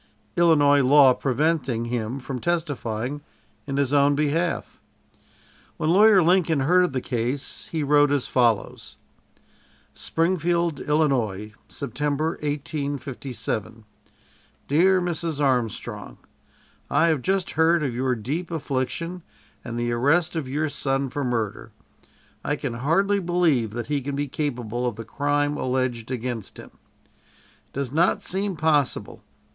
[0.35, 3.21] Illinois law preventing him from testifying
[3.67, 4.81] in his own behalf.
[5.77, 8.97] When Lawyer Lincoln heard of the case, he wrote as follows:
[9.93, 13.83] "SPRINGFIELD, ILL., September, 1857.
[14.67, 15.39] "DEAR MRS.
[15.39, 16.17] ARMSTRONG:
[16.89, 19.21] "I have just heard of your deep affliction,
[19.63, 21.71] and the arrest of your son for murder.
[22.43, 26.71] "I can hardly believe that he can be capable of the crime alleged against him.
[27.05, 29.23] "It does not seem possible.